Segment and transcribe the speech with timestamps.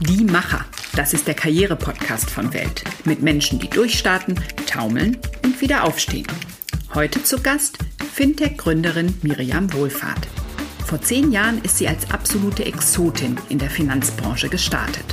[0.00, 0.64] Die Macher.
[0.96, 2.82] Das ist der Karriere-Podcast von Welt.
[3.04, 6.26] Mit Menschen, die durchstarten, taumeln und wieder aufstehen.
[6.94, 7.78] Heute zu Gast
[8.14, 10.26] Fintech-Gründerin Miriam Wohlfahrt.
[10.86, 15.04] Vor zehn Jahren ist sie als absolute Exotin in der Finanzbranche gestartet.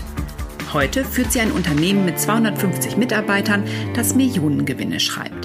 [0.73, 5.44] Heute führt sie ein Unternehmen mit 250 Mitarbeitern, das Millionengewinne schreibt.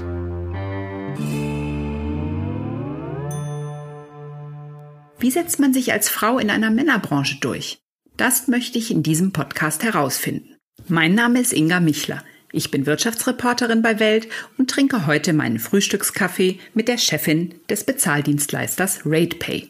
[5.20, 7.82] Wie setzt man sich als Frau in einer Männerbranche durch?
[8.16, 10.56] Das möchte ich in diesem Podcast herausfinden.
[10.88, 12.24] Mein Name ist Inga Michler.
[12.52, 19.00] Ich bin Wirtschaftsreporterin bei Welt und trinke heute meinen Frühstückskaffee mit der Chefin des Bezahldienstleisters
[19.04, 19.68] RatePay.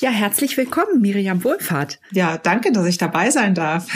[0.00, 2.00] Ja, herzlich willkommen, Miriam Wohlfahrt.
[2.10, 3.86] Ja, danke, dass ich dabei sein darf.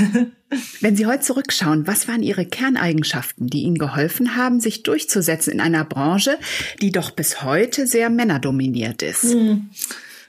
[0.81, 5.61] Wenn Sie heute zurückschauen, was waren Ihre Kerneigenschaften, die Ihnen geholfen haben, sich durchzusetzen in
[5.61, 6.39] einer Branche,
[6.81, 9.25] die doch bis heute sehr männerdominiert ist?
[9.25, 9.71] Hm.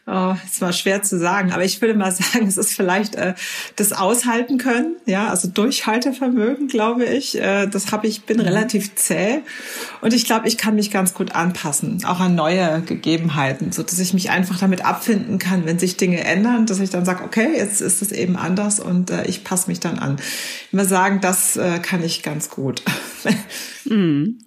[0.07, 3.33] Oh, es war schwer zu sagen, aber ich würde mal sagen, es ist vielleicht äh,
[3.75, 7.41] das Aushalten können, ja, also Durchhaltevermögen, glaube ich.
[7.41, 8.43] Äh, das habe ich, bin mhm.
[8.43, 9.39] relativ zäh
[10.01, 13.97] und ich glaube, ich kann mich ganz gut anpassen, auch an neue Gegebenheiten, so dass
[13.97, 17.55] ich mich einfach damit abfinden kann, wenn sich Dinge ändern, dass ich dann sage, okay,
[17.57, 20.17] jetzt ist es eben anders und äh, ich passe mich dann an.
[20.67, 22.83] Ich würde sagen, das äh, kann ich ganz gut.
[23.85, 24.39] Mhm.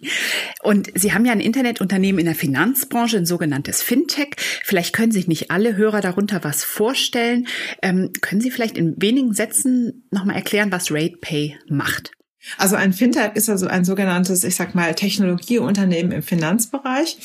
[0.62, 4.34] Und Sie haben ja ein Internetunternehmen in der Finanzbranche, ein sogenanntes Fintech.
[4.64, 7.46] Vielleicht können sich nicht alle Hörer darunter was vorstellen.
[7.82, 12.12] Ähm, können Sie vielleicht in wenigen Sätzen nochmal erklären, was RatePay macht?
[12.56, 17.18] Also ein Fintech ist also ein sogenanntes, ich sag mal, Technologieunternehmen im Finanzbereich.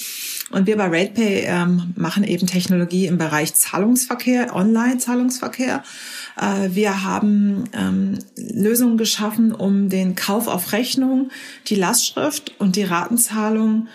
[0.52, 5.84] Und wir bei RatePay ähm, machen eben Technologie im Bereich Zahlungsverkehr, Online-Zahlungsverkehr.
[6.40, 11.30] Äh, wir haben ähm, Lösungen geschaffen, um den Kauf auf Rechnung,
[11.68, 13.88] die Lastschrift und die Ratenzahlung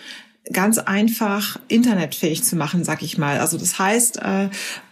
[0.51, 3.39] ganz einfach internetfähig zu machen, sag ich mal.
[3.39, 4.49] Also das heißt, äh,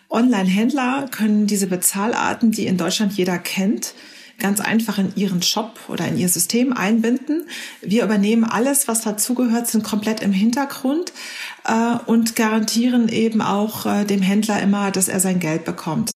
[0.10, 3.94] Online-Händler können diese Bezahlarten, die in Deutschland jeder kennt,
[4.40, 7.48] ganz einfach in ihren Shop oder in ihr System einbinden.
[7.82, 11.12] Wir übernehmen alles, was dazugehört, sind komplett im Hintergrund
[12.06, 16.12] und garantieren eben auch äh, dem Händler immer, dass er sein Geld bekommt.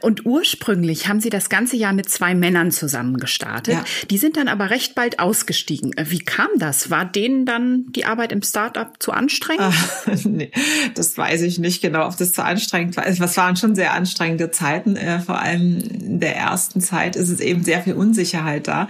[0.00, 3.74] Und ursprünglich haben Sie das ganze Jahr mit zwei Männern zusammen gestartet.
[3.74, 3.84] Ja.
[4.10, 5.92] Die sind dann aber recht bald ausgestiegen.
[5.96, 6.90] Äh, wie kam das?
[6.90, 9.62] War denen dann die Arbeit im Startup zu anstrengend?
[9.62, 10.50] Ach, nee,
[10.94, 13.04] das weiß ich nicht genau, ob das zu anstrengend war.
[13.18, 14.96] Was waren schon sehr anstrengende Zeiten.
[14.96, 18.88] Äh, vor allem in der ersten Zeit ist es eben sehr viel Unsicherheit da.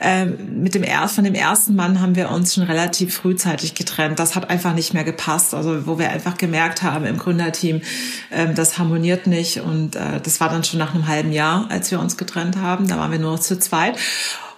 [0.00, 4.18] Ähm, mit dem von dem ersten Mann haben wir uns schon relativ frühzeitig getrennt.
[4.18, 5.54] Das hat einfach nicht mehr gepasst.
[5.56, 7.82] Also wo wir einfach gemerkt haben im Gründerteam,
[8.30, 9.60] ähm, das harmoniert nicht.
[9.60, 12.88] Und äh, das war dann schon nach einem halben Jahr, als wir uns getrennt haben.
[12.88, 13.98] Da waren wir nur noch zu zweit.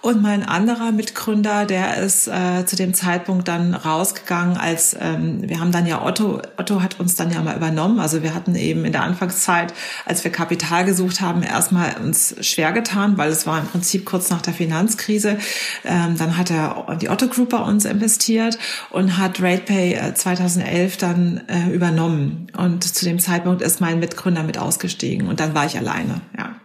[0.01, 5.59] Und mein anderer Mitgründer, der ist äh, zu dem Zeitpunkt dann rausgegangen, als ähm, wir
[5.59, 7.99] haben dann ja Otto, Otto hat uns dann ja mal übernommen.
[7.99, 9.73] Also wir hatten eben in der Anfangszeit,
[10.05, 14.29] als wir Kapital gesucht haben, erstmal uns schwer getan, weil es war im Prinzip kurz
[14.29, 15.37] nach der Finanzkrise.
[15.83, 18.57] Ähm, dann hat er die Otto Group bei uns investiert
[18.91, 22.47] und hat RatePay äh, 2011 dann äh, übernommen.
[22.55, 26.21] Und zu dem Zeitpunkt ist mein Mitgründer mit ausgestiegen und dann war ich alleine.
[26.37, 26.55] Ja.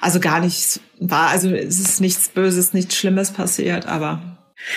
[0.00, 4.33] Also gar nichts war, also es ist nichts Böses, nichts Schlimmes passiert, aber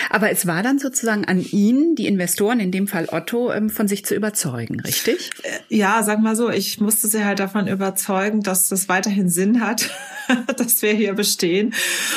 [0.09, 3.87] aber es war dann sozusagen an ihn, die Investoren, in dem Fall Otto, ähm, von
[3.87, 5.31] sich zu überzeugen, richtig?
[5.43, 9.61] Äh, ja, sag mal so, ich musste sie halt davon überzeugen, dass das weiterhin Sinn
[9.61, 9.89] hat,
[10.57, 11.73] dass wir hier bestehen.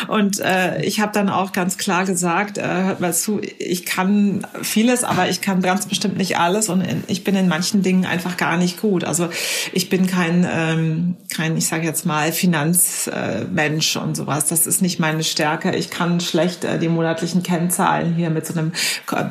[0.08, 4.46] Und äh, ich habe dann auch ganz klar gesagt, äh, hört mal zu, ich kann
[4.62, 8.04] vieles, aber ich kann ganz bestimmt nicht alles und in, ich bin in manchen Dingen
[8.04, 9.04] einfach gar nicht gut.
[9.04, 9.28] Also
[9.72, 14.46] ich bin kein, ähm, kein ich sage jetzt mal, Finanzmensch äh, und sowas.
[14.46, 15.74] Das ist nicht meine Stärke.
[15.76, 18.72] Ich kann schlecht äh, die monatlichen Kennzahlen hier mit so einem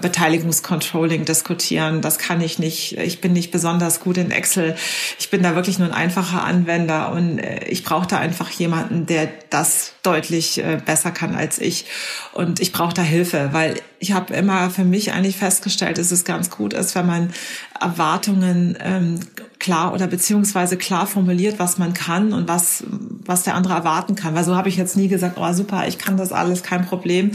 [0.01, 2.01] Beteiligungscontrolling diskutieren.
[2.01, 2.97] Das kann ich nicht.
[2.97, 4.75] Ich bin nicht besonders gut in Excel.
[5.17, 9.06] Ich bin da wirklich nur ein einfacher Anwender und äh, ich brauche da einfach jemanden,
[9.07, 11.85] der das deutlich äh, besser kann als ich.
[12.34, 16.23] Und ich brauche da Hilfe, weil ich habe immer für mich eigentlich festgestellt, dass es
[16.23, 17.34] ganz gut ist, wenn man
[17.79, 19.19] Erwartungen ähm,
[19.59, 22.83] klar oder beziehungsweise klar formuliert, was man kann und was,
[23.25, 24.33] was der andere erwarten kann.
[24.33, 27.31] Weil so habe ich jetzt nie gesagt, oh super, ich kann das alles, kein Problem.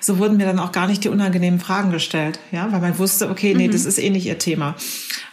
[0.00, 3.30] So wurden mir dann auch gar nicht die unangenehmen Fragen gestellt, ja, weil man wusste,
[3.30, 3.72] okay, nee, mhm.
[3.72, 4.74] das ist eh nicht ihr Thema.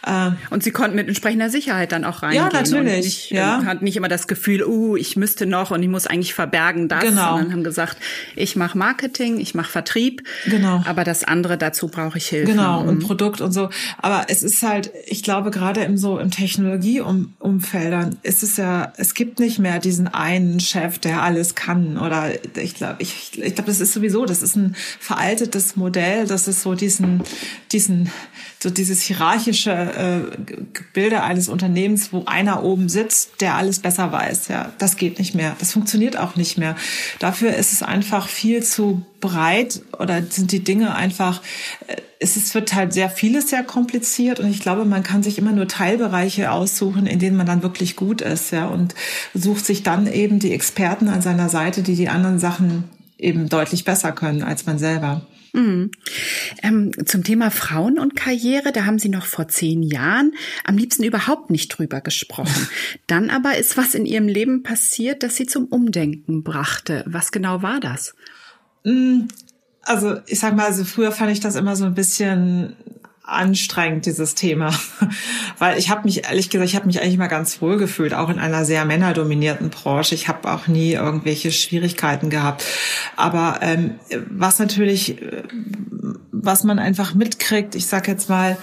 [0.06, 2.44] Ähm, und sie konnten mit entsprechender Sicherheit dann auch reingehen.
[2.44, 3.04] Ja, natürlich.
[3.04, 3.64] Nicht, ja.
[3.64, 7.02] Hat nicht immer das Gefühl, uh, ich müsste noch und ich muss eigentlich verbergen das,
[7.02, 7.36] genau.
[7.36, 7.96] sondern haben gesagt,
[8.36, 10.82] ich mache Marketing, ich mache Vertrieb, genau.
[10.86, 12.52] aber das andere dazu brauche ich Hilfe.
[12.52, 13.68] Genau und Produkt und so.
[13.98, 19.14] Aber es ist halt, ich glaube gerade im so im Technologieumfeldern ist es ja, es
[19.14, 21.98] gibt nicht mehr diesen einen Chef, der alles kann.
[21.98, 26.48] Oder ich glaube, ich, ich glaube, das ist sowieso, das ist ein veraltetes Modell, das
[26.48, 27.22] ist so diesen,
[27.72, 28.10] diesen
[28.66, 30.52] so dieses hierarchische äh,
[30.92, 34.48] Bilder eines Unternehmens, wo einer oben sitzt, der alles besser weiß.
[34.48, 35.54] Ja, das geht nicht mehr.
[35.60, 36.74] Das funktioniert auch nicht mehr.
[37.20, 41.42] Dafür ist es einfach viel zu breit oder sind die Dinge einfach,
[41.86, 45.52] äh, es wird halt sehr vieles sehr kompliziert und ich glaube, man kann sich immer
[45.52, 48.96] nur Teilbereiche aussuchen, in denen man dann wirklich gut ist, ja, und
[49.32, 52.82] sucht sich dann eben die Experten an seiner Seite, die die anderen Sachen
[53.16, 55.24] eben deutlich besser können als man selber.
[55.56, 55.90] Mhm.
[56.62, 60.32] Ähm, zum Thema Frauen und Karriere, da haben Sie noch vor zehn Jahren
[60.64, 62.68] am liebsten überhaupt nicht drüber gesprochen.
[63.06, 67.04] Dann aber ist was in Ihrem Leben passiert, das Sie zum Umdenken brachte.
[67.06, 68.14] Was genau war das?
[68.84, 69.28] Mm,
[69.80, 72.76] also ich sag mal, also früher fand ich das immer so ein bisschen
[73.26, 74.72] anstrengend, dieses Thema.
[75.58, 78.30] Weil ich habe mich, ehrlich gesagt, ich habe mich eigentlich mal ganz wohl gefühlt, auch
[78.30, 80.14] in einer sehr männerdominierten Branche.
[80.14, 82.64] Ich habe auch nie irgendwelche Schwierigkeiten gehabt.
[83.16, 83.96] Aber ähm,
[84.30, 85.42] was natürlich, äh,
[86.30, 88.56] was man einfach mitkriegt, ich sag jetzt mal,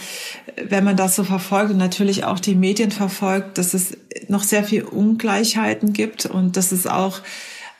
[0.67, 4.63] wenn man das so verfolgt und natürlich auch die Medien verfolgt, dass es noch sehr
[4.63, 7.19] viel Ungleichheiten gibt und dass es auch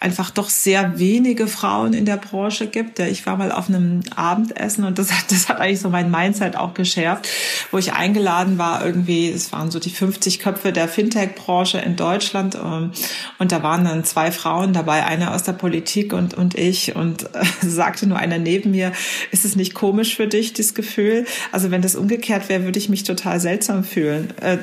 [0.03, 2.99] einfach doch sehr wenige Frauen in der Branche gibt.
[2.99, 6.57] Ich war mal auf einem Abendessen und das hat, das hat eigentlich so mein Mindset
[6.57, 7.29] auch geschärft,
[7.71, 12.55] wo ich eingeladen war irgendwie, es waren so die 50 Köpfe der Fintech-Branche in Deutschland
[12.55, 12.91] ähm,
[13.39, 17.23] und da waren dann zwei Frauen dabei, eine aus der Politik und, und ich und
[17.33, 18.91] äh, sagte nur einer neben mir,
[19.31, 21.25] ist es nicht komisch für dich, das Gefühl?
[21.53, 24.33] Also wenn das umgekehrt wäre, würde ich mich total seltsam fühlen.
[24.41, 24.57] Äh,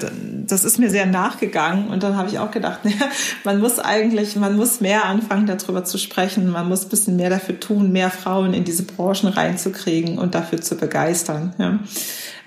[0.46, 3.08] das ist mir sehr nachgegangen und dann habe ich auch gedacht, naja,
[3.44, 6.50] man muss eigentlich, man muss mehr anfangen, anfangen, darüber zu sprechen.
[6.50, 10.60] Man muss ein bisschen mehr dafür tun, mehr Frauen in diese Branchen reinzukriegen und dafür
[10.60, 11.54] zu begeistern.
[11.58, 11.78] Ja.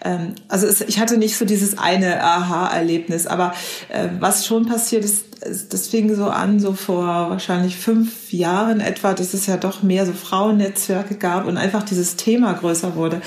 [0.03, 3.53] Ähm, also es, ich hatte nicht so dieses eine Aha-Erlebnis, aber
[3.89, 5.25] äh, was schon passiert ist,
[5.69, 10.05] das fing so an, so vor wahrscheinlich fünf Jahren etwa, dass es ja doch mehr
[10.05, 13.21] so Frauennetzwerke gab und einfach dieses Thema größer wurde.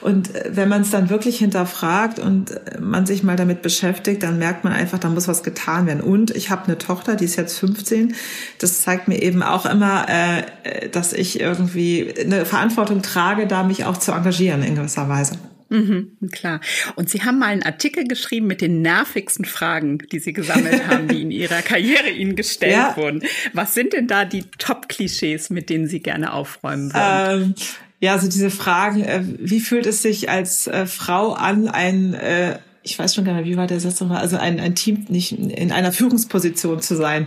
[0.00, 4.22] Und äh, wenn man es dann wirklich hinterfragt und äh, man sich mal damit beschäftigt,
[4.22, 6.00] dann merkt man einfach, da muss was getan werden.
[6.00, 8.14] Und ich habe eine Tochter, die ist jetzt 15.
[8.58, 13.84] Das zeigt mir eben auch immer, äh, dass ich irgendwie eine Verantwortung trage, da mich
[13.84, 15.34] auch zu engagieren in gewisser Weise.
[15.70, 16.60] Mhm, klar.
[16.96, 21.08] Und Sie haben mal einen Artikel geschrieben mit den nervigsten Fragen, die Sie gesammelt haben,
[21.08, 22.96] die in Ihrer Karriere Ihnen gestellt ja.
[22.96, 23.22] wurden.
[23.52, 27.42] Was sind denn da die Top-Klischees, mit denen Sie gerne aufräumen würden?
[27.42, 27.54] Ähm,
[28.00, 32.58] ja, also diese Fragen, äh, wie fühlt es sich als äh, Frau an, ein äh,
[32.82, 35.32] ich weiß schon gar nicht, wie war der Satz nochmal, also ein, ein Team nicht
[35.32, 37.26] in einer Führungsposition zu sein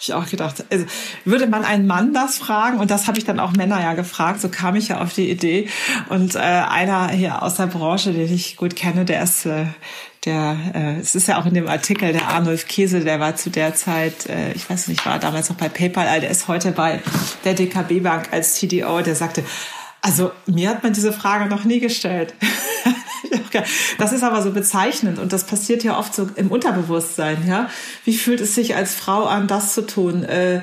[0.00, 0.84] ich auch gedacht, also
[1.24, 2.78] würde man einen Mann das fragen?
[2.78, 4.40] Und das habe ich dann auch Männer ja gefragt.
[4.40, 5.68] So kam ich ja auf die Idee.
[6.08, 9.66] Und äh, einer hier aus der Branche, den ich gut kenne, der ist äh,
[10.24, 13.50] der, äh, es ist ja auch in dem Artikel der Arnulf Käse, der war zu
[13.50, 17.00] der Zeit, äh, ich weiß nicht, war damals noch bei PayPal, der ist heute bei
[17.44, 19.44] der DKB Bank als CDO, der sagte,
[20.02, 22.34] also mir hat man diese Frage noch nie gestellt.
[23.98, 27.46] Das ist aber so bezeichnend und das passiert ja oft so im Unterbewusstsein.
[27.46, 27.68] Ja,
[28.04, 30.24] wie fühlt es sich als Frau an, das zu tun?
[30.24, 30.62] Äh,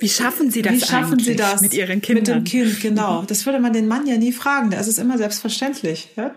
[0.00, 0.72] wie schaffen Sie das?
[0.72, 2.42] Wie schaffen Sie das mit Ihren Kindern?
[2.42, 3.22] Mit dem Kind, genau.
[3.26, 4.70] Das würde man den Mann ja nie fragen.
[4.70, 6.10] Das ist immer selbstverständlich.
[6.16, 6.34] Ja?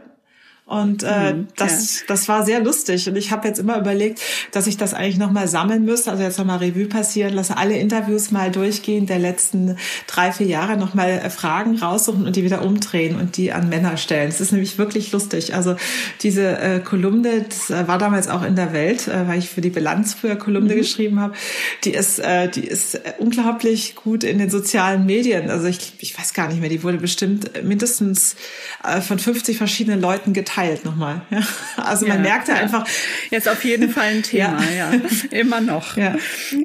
[0.71, 2.05] Und äh, mhm, das, ja.
[2.07, 3.09] das war sehr lustig.
[3.09, 4.21] Und ich habe jetzt immer überlegt,
[4.53, 6.11] dass ich das eigentlich nochmal sammeln müsste.
[6.11, 9.75] Also jetzt nochmal Revue passieren lasse, alle Interviews mal durchgehen der letzten
[10.07, 13.97] drei, vier Jahre nochmal äh, Fragen raussuchen und die wieder umdrehen und die an Männer
[13.97, 14.29] stellen.
[14.29, 15.55] Es ist nämlich wirklich lustig.
[15.55, 15.75] Also
[16.21, 19.59] diese äh, Kolumne, das äh, war damals auch in der Welt, äh, weil ich für
[19.59, 20.77] die Bilanz früher Kolumne mhm.
[20.77, 21.33] geschrieben habe.
[21.83, 25.49] Die ist, äh, die ist unglaublich gut in den sozialen Medien.
[25.49, 28.37] Also ich, ich weiß gar nicht mehr, die wurde bestimmt mindestens
[28.85, 31.21] äh, von 50 verschiedenen Leuten geteilt geteilt nochmal.
[31.29, 31.41] Ja?
[31.77, 32.87] Also man ja, merkt ja, einfach.
[33.29, 34.93] Jetzt auf jeden Fall ein Thema, ja.
[34.93, 35.01] ja.
[35.31, 35.97] Immer noch.
[35.97, 36.15] Ja.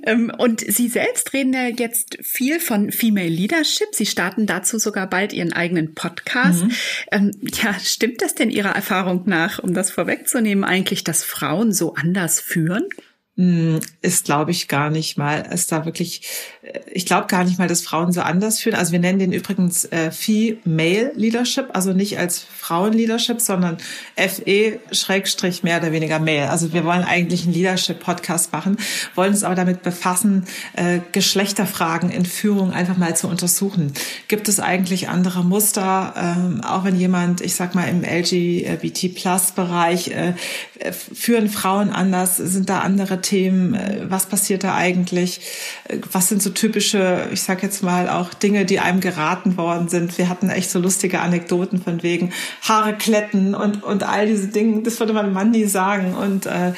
[0.04, 3.88] Ähm, und Sie selbst reden ja jetzt viel von Female Leadership.
[3.92, 6.64] Sie starten dazu sogar bald Ihren eigenen Podcast.
[6.64, 6.72] Mhm.
[7.10, 7.30] Ähm,
[7.62, 12.40] ja, stimmt das denn Ihrer Erfahrung nach, um das vorwegzunehmen, eigentlich, dass Frauen so anders
[12.40, 12.84] führen?
[13.36, 16.26] Hm, ist, glaube ich, gar nicht mal, ist da wirklich,
[16.90, 18.76] ich glaube gar nicht mal, dass Frauen so anders fühlen.
[18.76, 23.78] Also wir nennen den übrigens äh, Female Leadership, also nicht als Frauen-Leadership, sondern
[24.16, 26.50] FE Schrägstrich mehr oder weniger Male.
[26.50, 28.78] Also wir wollen eigentlich einen Leadership-Podcast machen,
[29.14, 33.92] wollen uns aber damit befassen, äh, Geschlechterfragen in Führung einfach mal zu untersuchen.
[34.28, 40.34] Gibt es eigentlich andere Muster, ähm, auch wenn jemand, ich sag mal, im LGBT-Plus-Bereich äh,
[40.92, 45.40] führen Frauen anders, sind da andere Themen, äh, was passiert da eigentlich,
[45.88, 49.88] äh, was sind so typische, ich sag jetzt mal auch Dinge, die einem geraten worden
[49.88, 50.18] sind.
[50.18, 52.32] Wir hatten echt so lustige Anekdoten von wegen
[52.62, 56.14] Haare kletten und, und all diese Dinge, das würde man Mann nie sagen.
[56.14, 56.72] Und äh,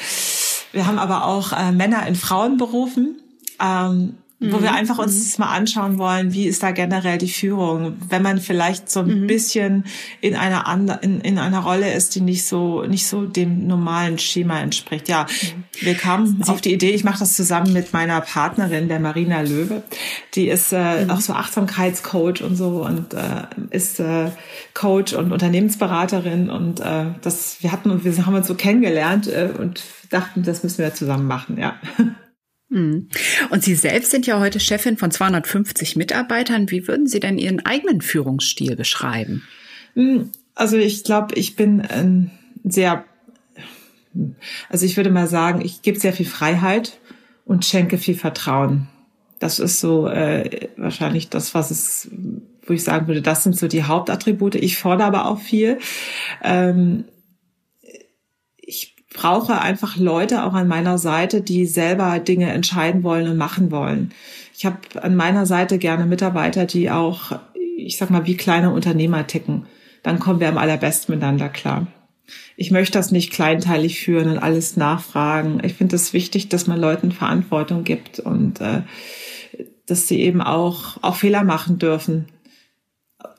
[0.71, 3.19] wir haben aber auch äh, Männer in Frauen berufen.
[3.59, 4.77] Ähm, wo wir mhm.
[4.77, 5.43] einfach uns mhm.
[5.43, 9.27] mal anschauen wollen, wie ist da generell die Führung, wenn man vielleicht so ein mhm.
[9.27, 9.83] bisschen
[10.21, 14.17] in einer andere, in, in einer Rolle ist, die nicht so nicht so dem normalen
[14.17, 15.09] Schema entspricht.
[15.09, 15.63] Ja, mhm.
[15.81, 19.41] wir kamen Sie auf die Idee, ich mache das zusammen mit meiner Partnerin, der Marina
[19.41, 19.83] Löwe,
[20.35, 21.11] die ist äh, mhm.
[21.11, 24.31] auch so Achtsamkeitscoach und so und äh, ist äh,
[24.73, 29.83] Coach und Unternehmensberaterin und äh, das wir hatten wir haben uns so kennengelernt äh, und
[30.09, 31.75] dachten, das müssen wir zusammen machen, ja.
[32.69, 33.09] Mhm.
[33.49, 36.69] Und Sie selbst sind ja heute Chefin von 250 Mitarbeitern.
[36.69, 39.43] Wie würden Sie denn Ihren eigenen Führungsstil beschreiben?
[39.95, 40.31] Mhm.
[40.55, 42.31] Also ich glaube, ich bin ein
[42.63, 43.05] sehr,
[44.69, 46.99] also ich würde mal sagen, ich gebe sehr viel Freiheit
[47.45, 48.87] und schenke viel Vertrauen.
[49.39, 52.09] Das ist so äh, wahrscheinlich das, was es,
[52.65, 54.55] wo ich sagen würde, das sind so die Hauptattribute.
[54.55, 55.79] Ich fordere aber auch viel.
[56.43, 57.05] Ähm,
[59.13, 64.11] brauche einfach Leute auch an meiner Seite, die selber Dinge entscheiden wollen und machen wollen.
[64.55, 67.39] Ich habe an meiner Seite gerne Mitarbeiter, die auch,
[67.77, 69.65] ich sag mal, wie kleine Unternehmer ticken.
[70.03, 71.87] Dann kommen wir am allerbesten miteinander klar.
[72.55, 75.61] Ich möchte das nicht kleinteilig führen und alles nachfragen.
[75.63, 78.81] Ich finde es wichtig, dass man Leuten Verantwortung gibt und äh,
[79.87, 82.27] dass sie eben auch, auch Fehler machen dürfen.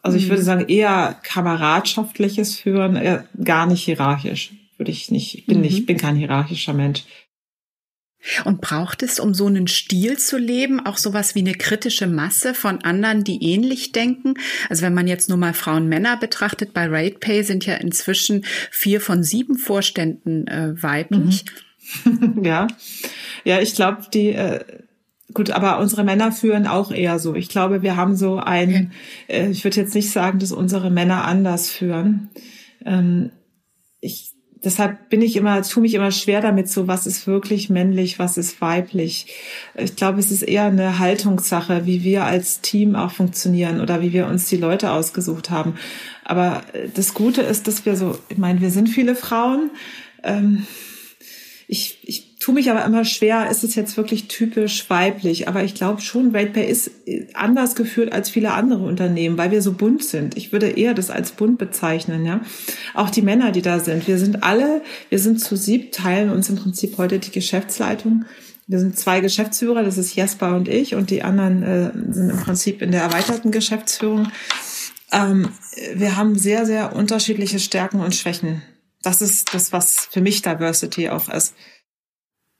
[0.02, 0.46] Also ich würde mhm.
[0.46, 5.62] sagen, eher kameradschaftliches Führen, eher gar nicht hierarchisch würde ich nicht, ich bin mhm.
[5.62, 7.04] nicht, bin kein hierarchischer Mensch.
[8.44, 12.52] Und braucht es, um so einen Stil zu leben, auch sowas wie eine kritische Masse
[12.52, 14.34] von anderen, die ähnlich denken?
[14.68, 19.00] Also wenn man jetzt nur mal Frauen, Männer betrachtet, bei RatePay sind ja inzwischen vier
[19.00, 21.44] von sieben Vorständen äh, weiblich.
[22.04, 22.42] Mhm.
[22.44, 22.66] ja,
[23.44, 24.64] ja, ich glaube, die äh,
[25.32, 27.36] Gut, aber unsere Männer führen auch eher so.
[27.36, 28.90] Ich glaube, wir haben so ein,
[29.28, 32.30] äh, ich würde jetzt nicht sagen, dass unsere Männer anders führen.
[32.84, 33.30] Ähm,
[34.64, 38.36] deshalb bin ich immer, tue mich immer schwer damit, so was ist wirklich männlich, was
[38.36, 39.26] ist weiblich.
[39.76, 44.12] Ich glaube, es ist eher eine Haltungssache, wie wir als Team auch funktionieren oder wie
[44.12, 45.74] wir uns die Leute ausgesucht haben.
[46.24, 46.62] Aber
[46.94, 49.70] das Gute ist, dass wir so, ich meine, wir sind viele Frauen.
[50.22, 50.66] Ähm,
[51.66, 55.46] ich, ich tue mich aber immer schwer, ist es jetzt wirklich typisch weiblich?
[55.46, 56.90] Aber ich glaube schon, RatePay ist
[57.34, 60.36] anders geführt als viele andere Unternehmen, weil wir so bunt sind.
[60.36, 62.40] Ich würde eher das als bunt bezeichnen, ja.
[62.94, 64.08] Auch die Männer, die da sind.
[64.08, 68.24] Wir sind alle, wir sind zu sieb, teilen uns im Prinzip heute die Geschäftsleitung.
[68.66, 72.36] Wir sind zwei Geschäftsführer, das ist Jesper und ich, und die anderen äh, sind im
[72.38, 74.28] Prinzip in der erweiterten Geschäftsführung.
[75.12, 75.48] Ähm,
[75.94, 78.62] wir haben sehr, sehr unterschiedliche Stärken und Schwächen.
[79.02, 81.54] Das ist das, was für mich Diversity auch ist.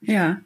[0.00, 0.40] Ja.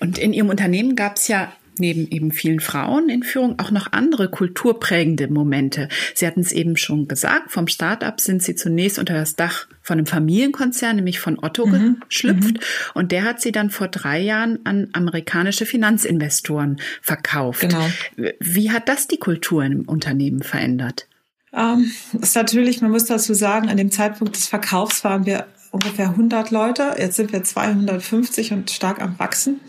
[0.00, 3.92] Und in Ihrem Unternehmen gab es ja neben eben vielen Frauen in Führung auch noch
[3.92, 5.88] andere kulturprägende Momente.
[6.14, 9.98] Sie hatten es eben schon gesagt, vom Start-up sind Sie zunächst unter das Dach von
[9.98, 12.00] einem Familienkonzern, nämlich von Otto, mhm.
[12.08, 12.54] geschlüpft.
[12.54, 12.60] Mhm.
[12.94, 17.60] Und der hat Sie dann vor drei Jahren an amerikanische Finanzinvestoren verkauft.
[17.60, 17.86] Genau.
[18.40, 21.08] Wie hat das die Kultur im Unternehmen verändert?
[21.52, 26.08] Ähm, ist natürlich, man muss dazu sagen, an dem Zeitpunkt des Verkaufs waren wir ungefähr
[26.08, 26.94] 100 Leute.
[26.98, 29.60] Jetzt sind wir 250 und stark am Wachsen.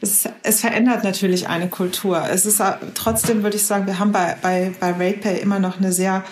[0.00, 2.26] Es, es verändert natürlich eine Kultur.
[2.30, 2.62] Es ist
[2.94, 6.24] trotzdem, würde ich sagen, wir haben bei, bei, bei RatePay immer noch eine sehr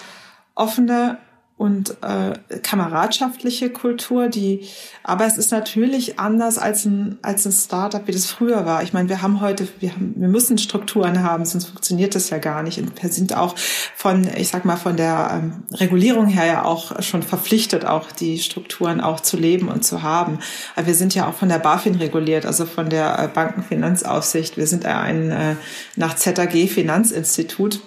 [0.55, 1.19] offene
[1.57, 4.69] und äh, kameradschaftliche Kultur, die,
[5.05, 8.83] aber es ist natürlich anders als ein als ein Startup, wie das früher war.
[8.83, 12.39] Ich meine, wir haben heute, wir haben, wir müssen Strukturen haben, sonst funktioniert das ja
[12.39, 12.79] gar nicht.
[12.79, 13.55] Und wir sind auch
[13.95, 18.41] von, ich sag mal, von der ähm, Regulierung her ja auch schon verpflichtet, auch die
[18.41, 20.41] Strukturen auch zu leben und zu haben.
[20.75, 24.57] Aber wir sind ja auch von der BaFin reguliert, also von der äh, Bankenfinanzaufsicht.
[24.57, 25.55] Wir sind ein äh,
[25.95, 27.81] nach ZAG Finanzinstitut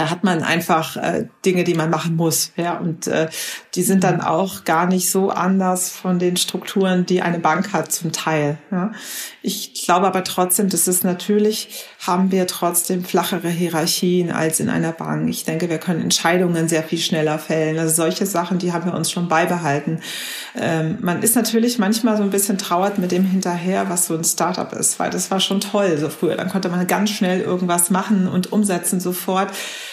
[0.00, 2.52] da hat man einfach äh, Dinge, die man machen muss.
[2.56, 3.28] Ja, und äh,
[3.74, 7.92] die sind dann auch gar nicht so anders von den Strukturen, die eine Bank hat
[7.92, 8.56] zum Teil.
[8.70, 8.92] Ja.
[9.42, 14.92] Ich glaube aber trotzdem, dass es natürlich haben wir trotzdem flachere Hierarchien als in einer
[14.92, 15.30] Bank.
[15.30, 17.78] Ich denke, wir können Entscheidungen sehr viel schneller fällen.
[17.78, 20.00] Also solche Sachen, die haben wir uns schon beibehalten.
[20.54, 24.24] Ähm, man ist natürlich manchmal so ein bisschen trauert mit dem hinterher, was so ein
[24.24, 26.36] Startup ist, weil das war schon toll so früher.
[26.36, 29.50] Dann konnte man ganz schnell irgendwas machen und umsetzen sofort.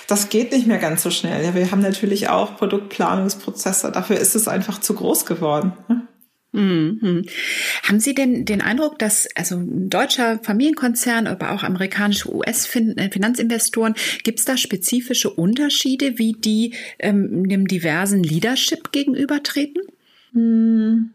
[0.08, 1.44] Das geht nicht mehr ganz so schnell.
[1.46, 3.94] Ja, wir haben natürlich auch Produktplanungsprozesse.
[3.94, 5.72] Dafür ist es einfach zu groß geworden.
[5.88, 6.02] Ne?
[6.54, 7.26] Mhm.
[7.84, 14.40] Haben Sie denn den Eindruck, dass also ein deutscher Familienkonzern, aber auch amerikanische US-Finanzinvestoren, gibt
[14.40, 19.84] es da spezifische Unterschiede, wie die ähm, dem diversen Leadership gegenübertreten?
[20.34, 21.14] Hm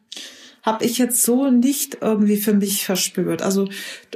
[0.62, 3.42] habe ich jetzt so nicht irgendwie für mich verspürt.
[3.42, 3.68] Also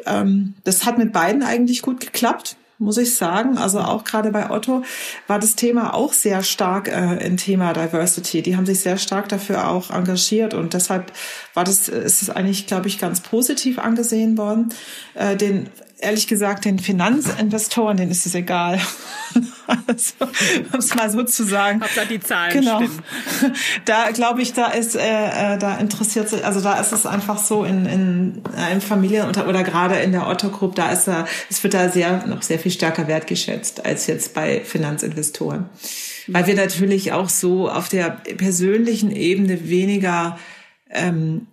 [0.06, 3.58] ähm, das hat mit beiden eigentlich gut geklappt muss ich sagen.
[3.58, 4.82] Also auch gerade bei Otto
[5.26, 8.42] war das Thema auch sehr stark äh, ein Thema Diversity.
[8.42, 11.12] Die haben sich sehr stark dafür auch engagiert und deshalb
[11.54, 14.70] war das, ist es eigentlich, glaube ich, ganz positiv angesehen worden.
[15.14, 15.68] Äh, den
[15.98, 18.78] ehrlich gesagt, den Finanzinvestoren, denen ist es egal.
[19.86, 20.14] also,
[20.72, 21.80] um es mal so zu sagen.
[21.82, 22.76] Hauptsache die Zahlen genau.
[22.76, 23.02] stimmen.
[23.84, 27.38] Da glaube ich, da ist, äh, äh, da interessiert sich, also da ist es einfach
[27.38, 31.26] so in, in einem Familien- oder, oder gerade in der Otto Group, da ist da,
[31.50, 35.68] es wird da sehr, noch sehr viel stärker wertgeschätzt als jetzt bei Finanzinvestoren.
[36.28, 40.38] Weil wir natürlich auch so auf der persönlichen Ebene weniger
[40.90, 41.46] ähm,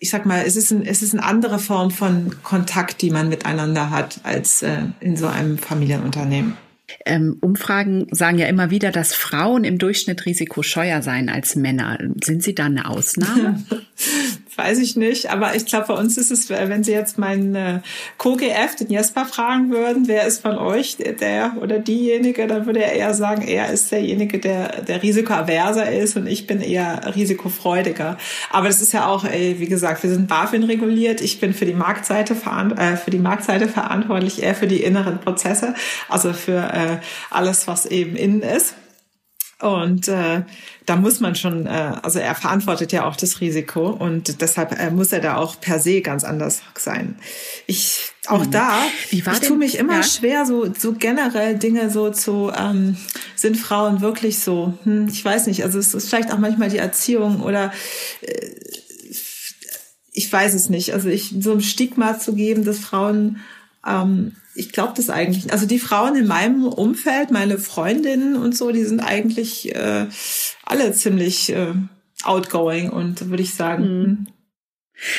[0.00, 3.28] ich sag mal, es ist, ein, es ist eine andere Form von Kontakt, die man
[3.28, 6.56] miteinander hat, als äh, in so einem Familienunternehmen.
[7.04, 11.98] Ähm, Umfragen sagen ja immer wieder, dass Frauen im Durchschnitt risikoscheuer seien als Männer.
[12.24, 13.62] Sind Sie da eine Ausnahme?
[14.58, 17.78] Weiß ich nicht, aber ich glaube, bei uns ist es, wenn Sie jetzt meinen äh,
[18.16, 22.90] Co-GF, den Jesper, fragen würden, wer ist von euch der oder diejenige, dann würde er
[22.92, 28.18] eher sagen, er ist derjenige, der, der risikoaverser ist und ich bin eher risikofreudiger.
[28.50, 31.20] Aber das ist ja auch, ey, wie gesagt, wir sind BaFin reguliert.
[31.20, 35.74] Ich bin für die Marktseite, äh, für die Marktseite verantwortlich, eher für die inneren Prozesse,
[36.08, 36.96] also für äh,
[37.30, 38.74] alles, was eben innen ist.
[39.60, 40.42] Und äh,
[40.86, 44.90] da muss man schon, äh, also er verantwortet ja auch das Risiko und deshalb äh,
[44.90, 47.18] muss er da auch per se ganz anders sein.
[47.66, 48.52] Ich auch mhm.
[48.52, 48.78] da,
[49.10, 50.02] Wie war ich tue mich immer ja?
[50.04, 52.96] schwer, so so generell Dinge so zu ähm,
[53.34, 54.74] sind Frauen wirklich so.
[54.84, 57.72] Hm, ich weiß nicht, also es ist vielleicht auch manchmal die Erziehung oder
[58.20, 58.50] äh,
[60.12, 60.94] ich weiß es nicht.
[60.94, 63.38] Also ich so ein Stigma zu geben, dass Frauen
[63.86, 65.52] ähm, ich glaube das eigentlich.
[65.52, 70.06] Also die Frauen in meinem Umfeld, meine Freundinnen und so, die sind eigentlich äh,
[70.64, 71.74] alle ziemlich äh,
[72.24, 73.84] outgoing und würde ich sagen.
[73.84, 74.04] Mhm.
[74.04, 74.26] Hm.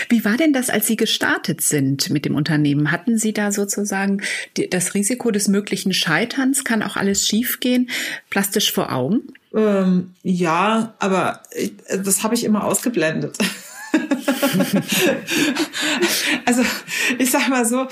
[0.09, 2.91] Wie war denn das, als Sie gestartet sind mit dem Unternehmen?
[2.91, 4.21] Hatten Sie da sozusagen
[4.57, 6.65] die, das Risiko des möglichen Scheiterns?
[6.65, 7.89] Kann auch alles schiefgehen?
[8.29, 9.31] Plastisch vor Augen?
[9.55, 13.37] Ähm, ja, aber ich, das habe ich immer ausgeblendet.
[16.45, 16.63] also
[17.17, 17.87] ich sag mal so,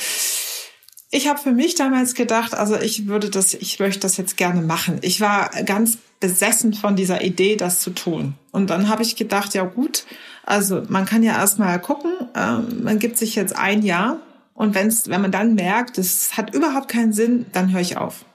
[1.09, 4.61] ich habe für mich damals gedacht, also ich würde das, ich möchte das jetzt gerne
[4.61, 4.99] machen.
[5.01, 8.33] Ich war ganz besessen von dieser Idee, das zu tun.
[8.51, 10.05] Und dann habe ich gedacht, ja gut,
[10.45, 14.19] also man kann ja erstmal gucken, ähm, man gibt sich jetzt ein Jahr
[14.53, 18.25] und wenn's, wenn man dann merkt, es hat überhaupt keinen Sinn, dann höre ich auf.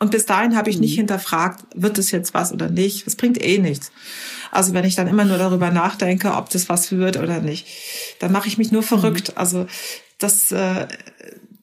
[0.00, 1.02] Und bis dahin habe ich nicht mhm.
[1.02, 3.06] hinterfragt, wird es jetzt was oder nicht.
[3.06, 3.92] Das bringt eh nichts.
[4.50, 7.66] Also wenn ich dann immer nur darüber nachdenke, ob das was wird oder nicht,
[8.18, 9.28] dann mache ich mich nur verrückt.
[9.28, 9.38] Mhm.
[9.38, 9.66] Also
[10.18, 10.88] das, äh,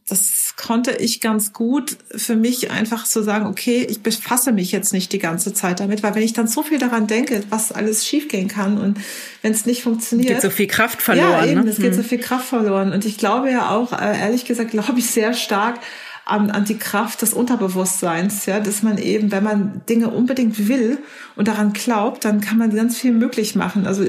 [0.07, 4.93] das konnte ich ganz gut für mich einfach so sagen, okay, ich befasse mich jetzt
[4.93, 8.05] nicht die ganze Zeit damit, weil wenn ich dann so viel daran denke, was alles
[8.05, 8.97] schiefgehen kann und
[9.41, 10.29] wenn es nicht funktioniert.
[10.31, 11.29] Es geht so viel Kraft verloren.
[11.31, 11.69] Ja, eben, ne?
[11.69, 12.01] es geht hm.
[12.01, 12.91] so viel Kraft verloren.
[12.91, 15.79] Und ich glaube ja auch, äh, ehrlich gesagt, glaube ich sehr stark
[16.25, 20.99] an, an die Kraft des Unterbewusstseins, ja, dass man eben, wenn man Dinge unbedingt will
[21.35, 23.87] und daran glaubt, dann kann man ganz viel möglich machen.
[23.87, 24.05] Also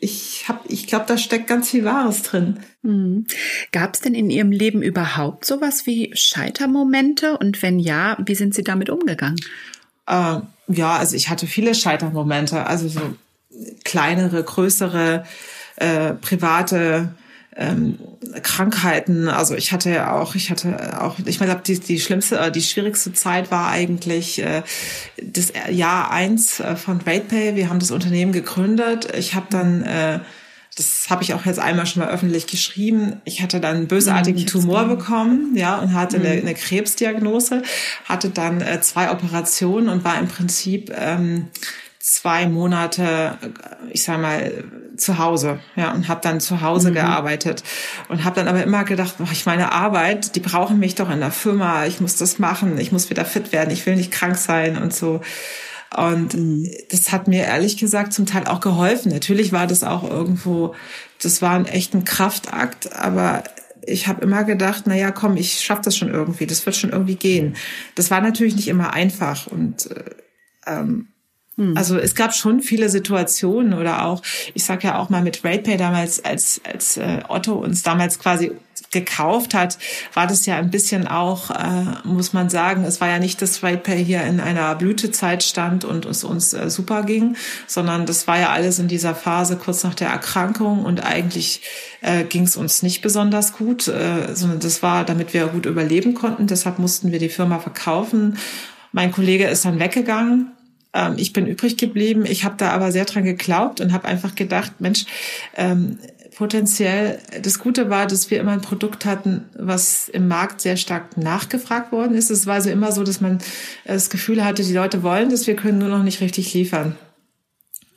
[0.00, 2.60] ich habe, ich glaube, da steckt ganz viel Wahres drin.
[2.86, 3.26] Mhm.
[3.72, 7.36] Gab es denn in Ihrem Leben überhaupt sowas wie Scheitermomente?
[7.36, 9.40] Und wenn ja, wie sind Sie damit umgegangen?
[10.06, 13.00] Äh, ja, also ich hatte viele Scheitermomente, also so
[13.84, 15.24] kleinere, größere,
[15.76, 17.14] äh, private
[17.56, 17.98] ähm,
[18.42, 19.28] Krankheiten.
[19.28, 22.62] Also ich hatte ja auch, ich hatte auch, ich meine, die, die schlimmste, äh, die
[22.62, 24.62] schwierigste Zeit war eigentlich äh,
[25.22, 27.56] das Jahr eins äh, von RatePay.
[27.56, 29.08] Wir haben das Unternehmen gegründet.
[29.16, 30.20] Ich habe dann äh,
[30.76, 33.20] das habe ich auch jetzt einmal schon mal öffentlich geschrieben.
[33.24, 36.26] Ich hatte dann einen bösartigen mhm, Tumor bekommen, ja, und hatte mhm.
[36.26, 37.62] eine, eine, Krebsdiagnose,
[38.04, 41.48] hatte dann äh, zwei Operationen und war im Prinzip ähm,
[41.98, 43.38] zwei Monate,
[43.90, 44.64] ich sag mal,
[44.96, 46.94] zu Hause, ja, und habe dann zu Hause mhm.
[46.94, 47.64] gearbeitet
[48.08, 51.20] und habe dann aber immer gedacht, boah, ich meine Arbeit, die brauchen mich doch in
[51.20, 54.36] der Firma, ich muss das machen, ich muss wieder fit werden, ich will nicht krank
[54.36, 55.22] sein und so.
[55.96, 56.70] Und mhm.
[56.90, 59.12] das hat mir ehrlich gesagt zum Teil auch geholfen.
[59.12, 60.74] Natürlich war das auch irgendwo,
[61.22, 63.44] das war ein echter Kraftakt, aber
[63.86, 66.90] ich habe immer gedacht, na ja, komm, ich schaff das schon irgendwie, das wird schon
[66.90, 67.56] irgendwie gehen.
[67.94, 70.04] Das war natürlich nicht immer einfach und äh,
[70.66, 71.08] ähm, hm.
[71.74, 75.78] Also es gab schon viele Situationen oder auch, ich sag ja auch mal mit RatePay
[75.78, 78.52] damals, als, als äh, Otto uns damals quasi
[78.90, 79.78] gekauft hat,
[80.12, 83.62] war das ja ein bisschen auch, äh, muss man sagen, es war ja nicht, dass
[83.62, 88.38] RatePay hier in einer Blütezeit stand und es uns äh, super ging, sondern das war
[88.38, 91.62] ja alles in dieser Phase kurz nach der Erkrankung und eigentlich
[92.02, 96.14] äh, ging es uns nicht besonders gut, äh, sondern das war, damit wir gut überleben
[96.14, 96.46] konnten.
[96.46, 98.36] Deshalb mussten wir die Firma verkaufen.
[98.92, 100.52] Mein Kollege ist dann weggegangen
[100.96, 102.24] ähm, ich bin übrig geblieben.
[102.26, 105.04] Ich habe da aber sehr dran geglaubt und habe einfach gedacht, Mensch,
[105.54, 105.98] ähm,
[106.34, 111.16] potenziell das Gute war, dass wir immer ein Produkt hatten, was im Markt sehr stark
[111.16, 112.30] nachgefragt worden ist.
[112.30, 113.38] Es war also immer so, dass man
[113.84, 116.96] das Gefühl hatte, die Leute wollen das, wir können nur noch nicht richtig liefern.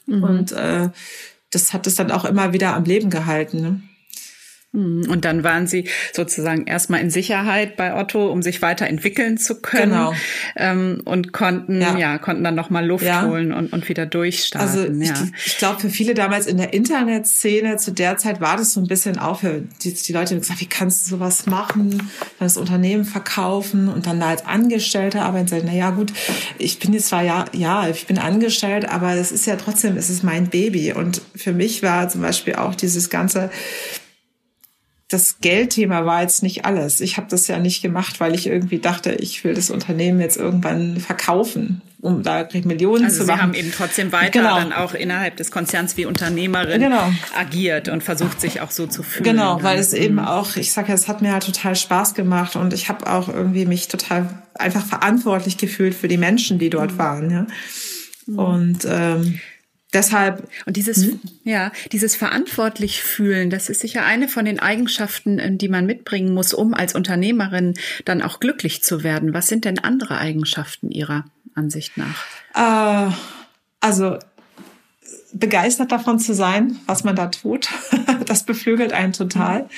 [0.05, 0.23] Mhm.
[0.23, 0.89] Und äh,
[1.51, 3.61] das hat es dann auch immer wieder am Leben gehalten.
[3.61, 3.81] Ne?
[4.71, 5.09] Mhm.
[5.09, 9.91] Und dann waren Sie sozusagen erstmal in Sicherheit bei Otto, um sich weiterentwickeln zu können.
[9.91, 10.13] Genau.
[10.55, 11.97] Ähm, und konnten, ja.
[11.97, 13.25] ja, konnten dann nochmal Luft ja.
[13.25, 14.69] holen und, und wieder durchstarten.
[14.69, 15.13] Also ja.
[15.13, 18.81] ich, ich glaube, für viele damals in der Internetszene zu der Zeit war das so
[18.81, 22.09] ein bisschen auch für die, die Leute, die gesagt, wie kannst du sowas machen, dann
[22.39, 25.63] das Unternehmen verkaufen und dann da als Angestellter arbeiten.
[25.65, 26.13] Na ja, gut,
[26.59, 30.11] ich bin jetzt zwar ja, ja, ich bin angestellt, aber es ist ja trotzdem, es
[30.11, 30.93] ist mein Baby.
[30.93, 33.49] Und für mich war zum Beispiel auch dieses ganze
[35.09, 37.01] das Geldthema war jetzt nicht alles.
[37.01, 40.37] Ich habe das ja nicht gemacht, weil ich irgendwie dachte, ich will das Unternehmen jetzt
[40.37, 43.37] irgendwann verkaufen, um da Millionen also zu machen.
[43.37, 44.57] Sie haben eben trotzdem weiter genau.
[44.57, 47.11] dann auch innerhalb des Konzerns wie Unternehmerin genau.
[47.35, 49.23] agiert und versucht sich auch so zu fühlen.
[49.23, 50.25] Genau, weil es eben mhm.
[50.25, 53.29] auch, ich sage ja, es hat mir halt total Spaß gemacht und ich habe auch
[53.29, 56.97] irgendwie mich total einfach verantwortlich gefühlt für die Menschen, die dort mhm.
[56.99, 57.31] waren.
[57.31, 57.47] Ja.
[58.27, 58.39] Mhm.
[58.39, 59.39] Und ähm,
[59.93, 60.47] Deshalb.
[60.65, 61.19] Und dieses, hm?
[61.43, 66.33] ja, dieses verantwortlich fühlen, das ist sicher eine von den Eigenschaften, ähm, die man mitbringen
[66.33, 67.73] muss, um als Unternehmerin
[68.05, 69.33] dann auch glücklich zu werden.
[69.33, 71.25] Was sind denn andere Eigenschaften Ihrer
[71.55, 72.23] Ansicht nach?
[72.53, 73.11] Äh,
[73.79, 74.19] also,
[75.33, 77.69] begeistert davon zu sein, was man da tut.
[78.25, 79.69] Das beflügelt einen total.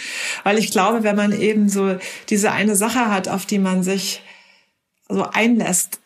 [0.43, 1.97] Weil ich glaube, wenn man eben so
[2.30, 4.24] diese eine Sache hat, auf die man sich
[5.08, 6.02] so einlässt,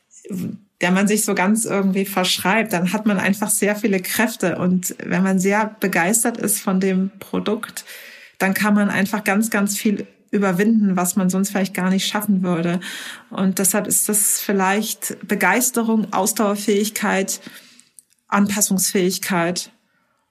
[0.82, 4.58] der man sich so ganz irgendwie verschreibt, dann hat man einfach sehr viele Kräfte.
[4.58, 7.86] Und wenn man sehr begeistert ist von dem Produkt,
[8.40, 12.44] dann kann man einfach ganz, ganz viel überwinden, was man sonst vielleicht gar nicht schaffen
[12.44, 12.82] würde.
[13.30, 17.40] Und deshalb ist das vielleicht Begeisterung, Ausdauerfähigkeit,
[18.28, 19.72] Anpassungsfähigkeit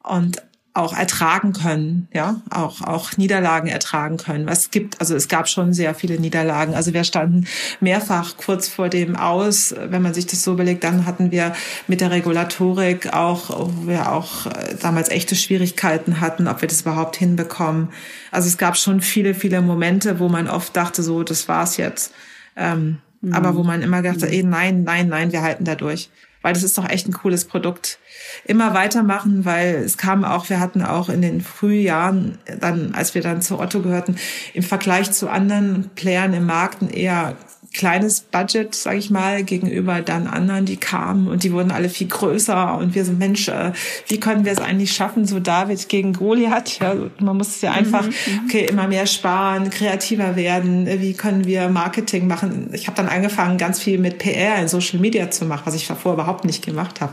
[0.02, 0.42] und
[0.74, 4.48] auch ertragen können, ja, auch, auch Niederlagen ertragen können.
[4.48, 6.74] Was gibt, also es gab schon sehr viele Niederlagen.
[6.74, 7.46] Also wir standen
[7.78, 11.54] mehrfach kurz vor dem Aus, wenn man sich das so überlegt, dann hatten wir
[11.87, 16.80] mit der Regulatorik auch, wo wir auch äh, damals echte Schwierigkeiten hatten, ob wir das
[16.80, 17.90] überhaupt hinbekommen.
[18.32, 22.12] Also es gab schon viele, viele Momente, wo man oft dachte, so, das war's jetzt.
[22.56, 23.32] Ähm, mhm.
[23.32, 26.10] Aber wo man immer dachte, ey, nein, nein, nein, wir halten da durch
[26.44, 27.98] weil das ist doch echt ein cooles Produkt.
[28.44, 33.22] Immer weitermachen, weil es kam auch, wir hatten auch in den Frühjahren, dann, als wir
[33.22, 34.16] dann zu Otto gehörten,
[34.52, 37.35] im Vergleich zu anderen Playern im Markt eher
[37.74, 42.06] kleines Budget, sage ich mal, gegenüber dann anderen, die kamen und die wurden alle viel
[42.06, 43.72] größer und wir so Mensch, äh,
[44.06, 46.78] wie können wir es eigentlich schaffen, so David gegen Goliath?
[46.78, 48.40] Ja, man muss ja einfach, mhm, mhm.
[48.46, 50.87] okay, immer mehr sparen, kreativer werden.
[51.00, 52.70] Wie können wir Marketing machen?
[52.72, 55.87] Ich habe dann angefangen, ganz viel mit PR in Social Media zu machen, was ich
[55.87, 57.12] davor überhaupt nicht gemacht habe.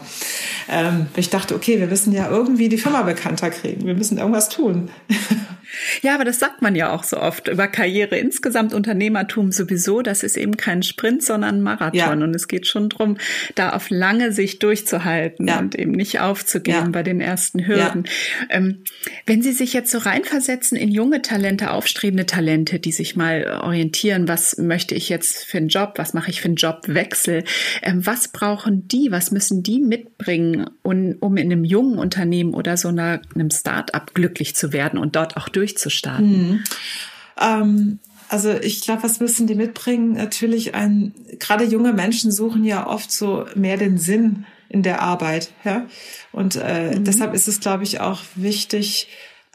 [0.70, 3.86] Ähm, ich dachte, okay, wir müssen ja irgendwie die Firma bekannter kriegen.
[3.86, 4.92] Wir müssen irgendwas tun.
[6.02, 10.02] Ja, aber das sagt man ja auch so oft über Karriere insgesamt, Unternehmertum sowieso.
[10.02, 11.98] Das ist eben kein Sprint, sondern ein Marathon.
[11.98, 12.12] Ja.
[12.12, 13.18] Und es geht schon drum,
[13.56, 15.60] da auf lange Sicht durchzuhalten ja.
[15.60, 16.90] und eben nicht aufzugeben ja.
[16.90, 18.06] bei den ersten Hürden.
[18.50, 18.84] Ähm,
[19.26, 24.28] wenn Sie sich jetzt so reinversetzen in junge Talente, aufstrebende Talente, die sich mal orientieren,
[24.28, 27.44] was möchte ich jetzt für einen Job, was mache ich für einen Jobwechsel,
[27.82, 32.78] ähm, was brauchen die, was müssen die mitbringen, um, um in einem jungen Unternehmen oder
[32.78, 36.50] so einer, einem Start-up glücklich zu werden und dort auch durch durchzustarten?
[36.50, 36.64] Mhm.
[37.40, 40.14] Ähm, also ich glaube, was müssen die mitbringen?
[40.14, 45.52] Natürlich ein, gerade junge Menschen suchen ja oft so mehr den Sinn in der Arbeit.
[45.66, 45.86] Ja?
[46.32, 47.04] Und äh, mhm.
[47.04, 49.10] deshalb ist es, glaube ich, auch wichtig,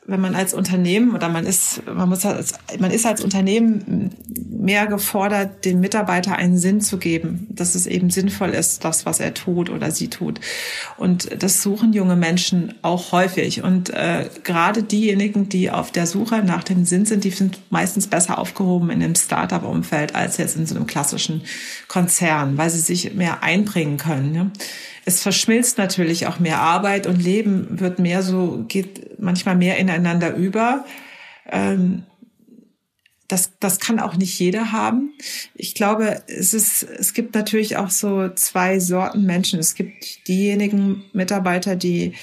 [0.09, 4.14] wenn man als Unternehmen oder man ist, man muss als, man ist als Unternehmen
[4.49, 9.19] mehr gefordert, dem Mitarbeiter einen Sinn zu geben, dass es eben sinnvoll ist, das, was
[9.19, 10.40] er tut oder sie tut.
[10.97, 13.62] Und das suchen junge Menschen auch häufig.
[13.62, 18.07] Und äh, gerade diejenigen, die auf der Suche nach dem Sinn sind, die sind meistens
[18.07, 21.42] besser aufgehoben in einem Startup-Umfeld als jetzt in so einem klassischen
[21.88, 24.35] Konzern, weil sie sich mehr einbringen können.
[24.35, 24.51] Ja?
[25.07, 30.35] Es verschmilzt natürlich auch mehr Arbeit und Leben wird mehr so, geht manchmal mehr ineinander
[30.35, 30.85] über.
[31.49, 32.03] Ähm,
[33.29, 35.12] das, das kann auch nicht jeder haben.
[35.55, 39.61] Ich glaube, es ist, es gibt natürlich auch so zwei Sorten Menschen.
[39.61, 42.14] Es gibt diejenigen Mitarbeiter, die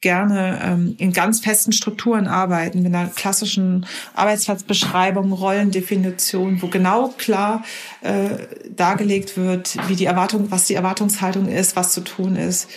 [0.00, 7.64] gerne ähm, in ganz festen Strukturen arbeiten, mit einer klassischen Arbeitsplatzbeschreibung, Rollendefinition, wo genau klar
[8.02, 8.30] äh,
[8.70, 12.68] dargelegt wird, wie die Erwartung, was die Erwartungshaltung ist, was zu tun ist.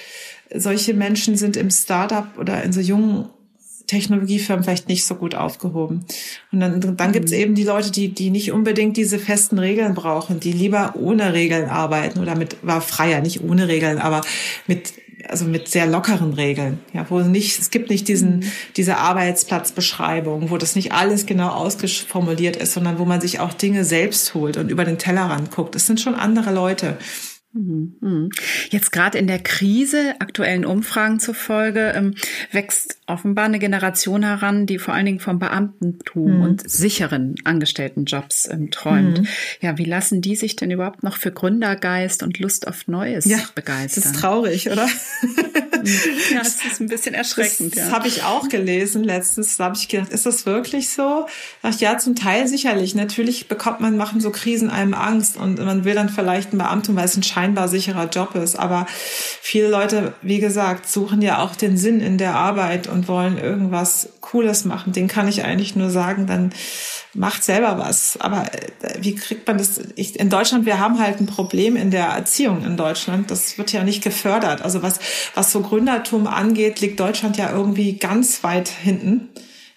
[0.54, 3.30] Solche Menschen sind im Startup oder in so jungen
[3.92, 6.06] Technologiefirmen vielleicht nicht so gut aufgehoben.
[6.52, 7.40] Und dann, dann gibt es mhm.
[7.40, 11.70] eben die Leute, die, die nicht unbedingt diese festen Regeln brauchen, die lieber ohne Regeln
[11.70, 14.22] arbeiten oder mit, war freier, nicht ohne Regeln, aber
[14.66, 14.94] mit
[15.32, 18.52] also mit sehr lockeren Regeln, ja, wo nicht, es gibt nicht diesen, mhm.
[18.76, 23.86] diese Arbeitsplatzbeschreibung, wo das nicht alles genau ausformuliert ist, sondern wo man sich auch Dinge
[23.86, 25.76] selbst holt und über den Tellerrand guckt.
[25.76, 26.98] Es sind schon andere Leute.
[27.54, 28.30] Mhm.
[28.70, 32.16] Jetzt gerade in der Krise, aktuellen Umfragen zufolge, ähm,
[32.52, 36.42] wächst offenbar eine Generation heran, die vor allen Dingen vom Beamtentum mhm.
[36.42, 39.22] und sicheren Angestelltenjobs ähm, träumt.
[39.22, 39.28] Mhm.
[39.60, 43.40] Ja, wie lassen die sich denn überhaupt noch für Gründergeist und Lust auf Neues ja,
[43.54, 44.04] begeistern?
[44.04, 44.88] Das ist traurig, oder?
[46.32, 47.76] ja, das ist ein bisschen erschreckend.
[47.76, 47.92] Das, ja.
[47.92, 49.58] habe ich auch gelesen letztens.
[49.58, 51.28] Da habe ich gedacht, ist das wirklich so?
[51.62, 52.96] Ach ja, zum Teil sicherlich.
[52.96, 56.96] Natürlich bekommt man, machen so Krisen einem Angst und man will dann vielleicht ein Beamtum,
[56.96, 58.58] weil es ein scheinbar sicherer Job ist.
[58.58, 63.38] Aber viele Leute, wie gesagt, suchen ja auch den Sinn in der Arbeit und wollen
[63.38, 64.94] irgendwas Cooles machen.
[64.94, 66.54] Den kann ich eigentlich nur sagen, dann
[67.14, 68.18] macht selber was.
[68.22, 69.82] Aber äh, wie kriegt man das?
[69.96, 73.32] Ich, in Deutschland, wir haben halt ein Problem in der Erziehung in Deutschland.
[73.32, 74.62] Das wird ja nicht gefördert.
[74.62, 75.00] Also was,
[75.34, 79.30] was so Gründertum angeht, liegt Deutschland ja irgendwie ganz weit hinten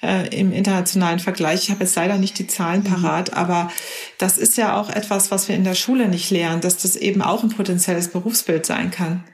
[0.05, 1.65] äh, im internationalen Vergleich.
[1.65, 2.85] Ich habe jetzt leider nicht die Zahlen mhm.
[2.85, 3.71] parat, aber
[4.19, 7.23] das ist ja auch etwas, was wir in der Schule nicht lernen, dass das eben
[7.23, 9.25] auch ein potenzielles Berufsbild sein kann.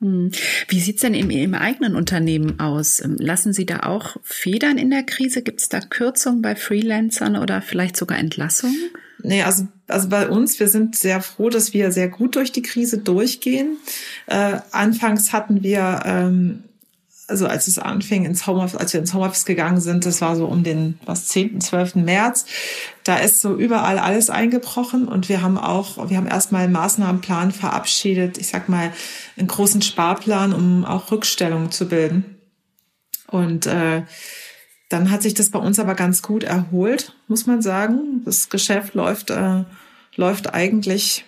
[0.00, 0.30] Hm.
[0.68, 3.00] Wie sieht's denn im, im eigenen Unternehmen aus?
[3.00, 5.42] Ähm, lassen Sie da auch Federn in der Krise?
[5.42, 8.90] Gibt es da Kürzungen bei Freelancern oder vielleicht sogar Entlassungen?
[9.22, 12.62] Nee, also, also bei uns, wir sind sehr froh, dass wir sehr gut durch die
[12.62, 13.76] Krise durchgehen.
[14.26, 16.62] Äh, anfangs hatten wir ähm,
[17.28, 20.46] also als es anfing ins Homeoffice, als wir ins Homeoffice gegangen sind, das war so
[20.46, 21.96] um den was 10., 12.
[21.96, 22.46] März,
[23.04, 27.52] da ist so überall alles eingebrochen und wir haben auch, wir haben erstmal einen Maßnahmenplan
[27.52, 28.92] verabschiedet, ich sag mal,
[29.36, 32.36] einen großen Sparplan, um auch Rückstellungen zu bilden.
[33.30, 34.02] Und äh,
[34.88, 38.22] dann hat sich das bei uns aber ganz gut erholt, muss man sagen.
[38.24, 39.64] Das Geschäft läuft, äh,
[40.16, 41.26] läuft eigentlich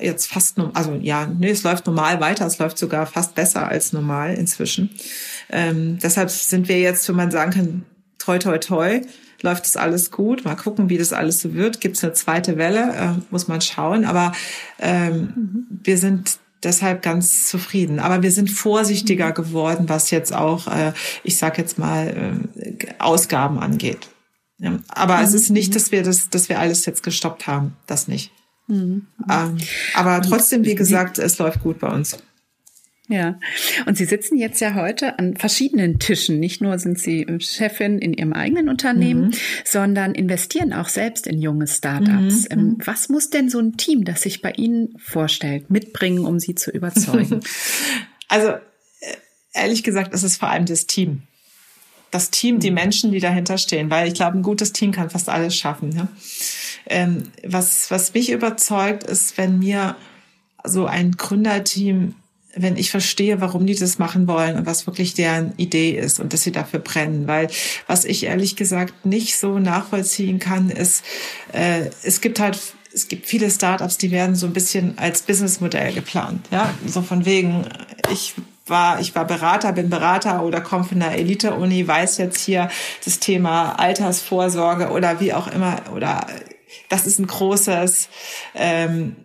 [0.00, 3.92] jetzt fast, also ja, nee, es läuft normal weiter, es läuft sogar fast besser als
[3.92, 4.90] normal inzwischen.
[5.50, 7.84] Ähm, deshalb sind wir jetzt, wenn man sagen kann,
[8.18, 9.00] toi, toi, toi,
[9.42, 10.44] läuft das alles gut.
[10.44, 11.80] Mal gucken, wie das alles so wird.
[11.80, 12.94] Gibt es eine zweite Welle?
[12.94, 14.04] Äh, muss man schauen.
[14.04, 14.32] Aber
[14.78, 15.66] ähm, mhm.
[15.82, 18.00] wir sind deshalb ganz zufrieden.
[18.00, 19.34] Aber wir sind vorsichtiger mhm.
[19.34, 24.08] geworden, was jetzt auch, äh, ich sag jetzt mal, äh, Ausgaben angeht.
[24.58, 25.24] Ja, aber mhm.
[25.24, 25.74] es ist nicht, mhm.
[25.74, 27.76] dass wir das, dass wir alles jetzt gestoppt haben.
[27.86, 28.32] Das nicht.
[28.68, 29.06] Mhm.
[29.30, 29.58] Ähm,
[29.94, 32.18] aber trotzdem, wie gesagt, es läuft gut bei uns.
[33.10, 33.38] Ja,
[33.86, 36.38] und Sie sitzen jetzt ja heute an verschiedenen Tischen.
[36.38, 39.34] Nicht nur sind Sie Chefin in Ihrem eigenen Unternehmen, mhm.
[39.64, 42.44] sondern investieren auch selbst in junge Startups.
[42.44, 42.46] Mhm.
[42.50, 46.54] Ähm, was muss denn so ein Team, das sich bei Ihnen vorstellt, mitbringen, um Sie
[46.54, 47.40] zu überzeugen?
[48.28, 48.60] also äh,
[49.54, 51.22] ehrlich gesagt, es ist vor allem das Team.
[52.10, 52.74] Das Team, die mhm.
[52.76, 55.92] Menschen, die dahinter stehen, weil ich glaube, ein gutes Team kann fast alles schaffen.
[55.94, 56.08] Ja?
[56.86, 59.96] Ähm, was, was mich überzeugt, ist, wenn mir
[60.64, 62.14] so ein Gründerteam
[62.54, 66.32] wenn ich verstehe, warum die das machen wollen und was wirklich deren Idee ist und
[66.32, 67.26] dass sie dafür brennen.
[67.26, 67.48] Weil
[67.86, 71.04] was ich ehrlich gesagt nicht so nachvollziehen kann, ist,
[71.52, 72.58] äh, es gibt halt
[72.90, 76.46] es gibt viele Startups, die werden so ein bisschen als Businessmodell geplant.
[76.50, 77.66] Ja, so von wegen,
[78.10, 78.34] ich
[78.70, 82.70] war, ich war Berater, bin Berater oder komme von der Elite-Uni, weiß jetzt hier
[83.04, 86.26] das Thema Altersvorsorge oder wie auch immer oder
[86.88, 88.08] das ist ein großes,
[88.54, 89.16] ähm,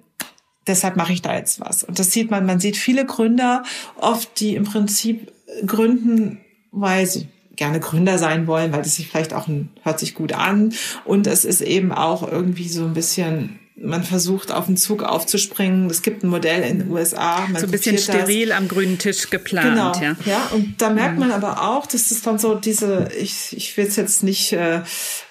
[0.68, 1.84] deshalb mache ich da jetzt was.
[1.84, 3.64] Und das sieht man, man sieht viele Gründer
[3.98, 5.32] oft, die im Prinzip
[5.66, 10.16] gründen, weil sie gerne Gründer sein wollen, weil das sich vielleicht auch ein, hört sich
[10.16, 10.74] gut an
[11.06, 15.90] und es ist eben auch irgendwie so ein bisschen man versucht auf den Zug aufzuspringen.
[15.90, 17.48] Es gibt ein Modell in den USA.
[17.48, 18.58] Man so ein bisschen steril das.
[18.58, 19.70] am grünen Tisch geplant.
[19.70, 20.16] Genau, ja.
[20.26, 20.48] ja.
[20.54, 23.96] Und da merkt man aber auch, dass das dann so diese, ich, ich will es
[23.96, 24.82] jetzt nicht, äh,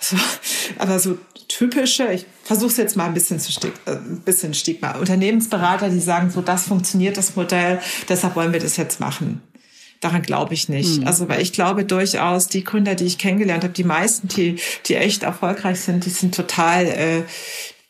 [0.00, 0.16] so,
[0.78, 4.54] aber so typische, ich versuche es jetzt mal ein bisschen zu stick, äh, ein bisschen
[4.54, 4.98] Stigma.
[4.98, 9.40] Unternehmensberater, die sagen, so das funktioniert das Modell, deshalb wollen wir das jetzt machen.
[10.00, 11.00] Daran glaube ich nicht.
[11.00, 11.06] Mhm.
[11.06, 14.96] Also, weil ich glaube durchaus, die Gründer, die ich kennengelernt habe, die meisten, die, die
[14.96, 17.22] echt erfolgreich sind, die sind total, äh,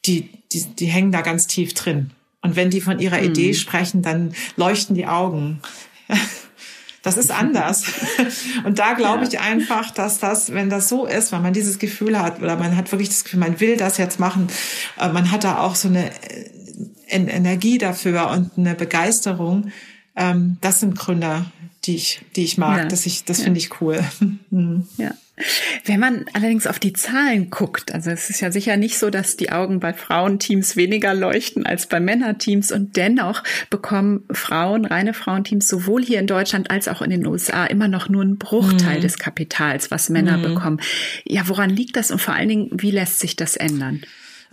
[0.05, 2.11] die, die, die hängen da ganz tief drin.
[2.41, 3.27] Und wenn die von ihrer mhm.
[3.27, 5.61] Idee sprechen, dann leuchten die Augen.
[7.03, 7.85] Das ist anders.
[8.65, 12.19] Und da glaube ich einfach, dass das, wenn das so ist, wenn man dieses Gefühl
[12.19, 14.47] hat oder man hat wirklich das Gefühl, man will das jetzt machen,
[14.99, 16.51] äh, man hat da auch so eine äh,
[17.09, 19.73] Energie dafür und eine Begeisterung.
[20.15, 21.47] Ähm, das sind Gründer,
[21.85, 22.79] die ich, die ich mag.
[22.79, 22.85] Ja.
[22.87, 24.03] Das, ich, das finde ich cool.
[24.51, 24.87] Mhm.
[24.97, 25.11] Ja.
[25.87, 29.37] Wenn man allerdings auf die Zahlen guckt, also es ist ja sicher nicht so, dass
[29.37, 35.67] die Augen bei Frauenteams weniger leuchten als bei Männerteams und dennoch bekommen Frauen, reine Frauenteams,
[35.67, 39.03] sowohl hier in Deutschland als auch in den USA immer noch nur einen Bruchteil mhm.
[39.03, 40.43] des Kapitals, was Männer mhm.
[40.43, 40.81] bekommen.
[41.25, 44.03] Ja, woran liegt das und vor allen Dingen, wie lässt sich das ändern?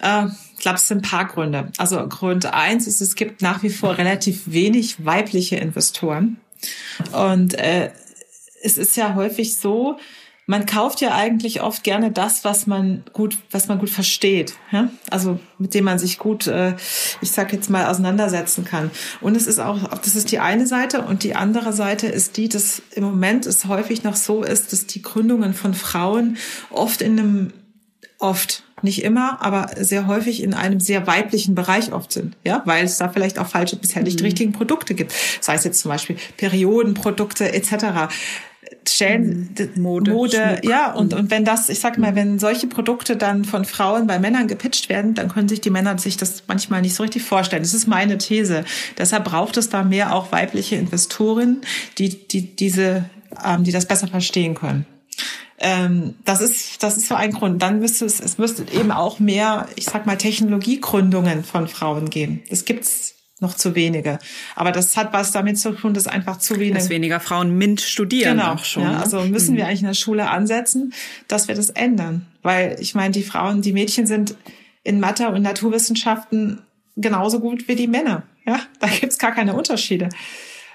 [0.02, 1.72] Äh, ich glaube, es sind ein paar Gründe.
[1.78, 6.38] Also Grund eins ist, es gibt nach wie vor relativ wenig weibliche Investoren.
[7.12, 7.92] Und äh,
[8.62, 9.98] es ist ja häufig so,
[10.50, 14.90] man kauft ja eigentlich oft gerne das, was man gut, was man gut versteht, ja?
[15.12, 16.74] also mit dem man sich gut, äh,
[17.22, 18.90] ich sag jetzt mal, auseinandersetzen kann.
[19.22, 22.50] Und es ist auch, das ist die eine Seite und die andere Seite ist die,
[22.50, 26.38] dass im Moment es häufig noch so ist, dass die Gründungen von Frauen
[26.72, 27.54] oft in einem
[28.18, 32.86] oft, nicht immer, aber sehr häufig in einem sehr weiblichen Bereich oft sind, ja, weil
[32.86, 34.26] es da vielleicht auch falsche, bisher nicht mhm.
[34.26, 35.14] richtigen Produkte gibt.
[35.42, 38.10] Sei es jetzt zum Beispiel Periodenprodukte etc.
[38.94, 39.82] Stellen mhm.
[39.82, 41.20] Mode, Mode ja, und, mhm.
[41.20, 44.90] und wenn das, ich sag mal, wenn solche Produkte dann von Frauen bei Männern gepitcht
[44.90, 47.64] werden, dann können sich die Männer sich das manchmal nicht so richtig vorstellen.
[47.64, 48.66] Das ist meine These.
[48.98, 51.62] Deshalb braucht es da mehr auch weibliche Investoren,
[51.98, 53.06] die, die diese,
[53.46, 54.86] ähm, die das besser verstehen können.
[55.60, 57.62] Ähm, das ist, das ist so ein Grund.
[57.62, 62.42] Dann müsste es, es müsste eben auch mehr, ich sag mal, Technologiegründungen von Frauen geben.
[62.50, 64.20] Das gibt's noch zu wenige.
[64.56, 66.76] Aber das hat was damit zu tun, dass einfach zu wenige.
[66.76, 68.38] Dass weniger Frauen MINT studieren.
[68.38, 68.58] Genau.
[68.58, 69.00] Schon, ja, ne?
[69.00, 69.70] also müssen wir mhm.
[69.70, 70.94] eigentlich in der Schule ansetzen,
[71.28, 72.26] dass wir das ändern.
[72.42, 74.36] Weil ich meine, die Frauen, die Mädchen sind
[74.84, 76.62] in Mathe und Naturwissenschaften
[76.96, 78.24] genauso gut wie die Männer.
[78.46, 80.10] Ja, da gibt's gar keine Unterschiede.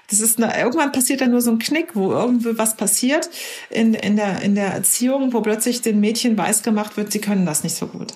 [0.09, 3.29] Das ist eine, irgendwann passiert da nur so ein Knick, wo irgendwie was passiert
[3.69, 7.45] in, in, der, in der Erziehung, wo plötzlich den Mädchen weiß gemacht wird, sie können
[7.45, 8.13] das nicht so gut.